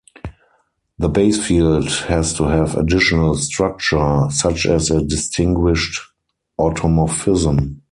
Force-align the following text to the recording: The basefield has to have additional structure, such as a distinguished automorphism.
The 0.97 1.11
basefield 1.11 2.07
has 2.07 2.33
to 2.33 2.45
have 2.45 2.75
additional 2.75 3.35
structure, 3.35 4.25
such 4.31 4.65
as 4.65 4.89
a 4.89 5.05
distinguished 5.05 6.01
automorphism. 6.59 7.77